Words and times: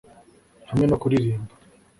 hamwe 0.69 0.85
no 0.87 0.95
kuririmba 1.01 1.51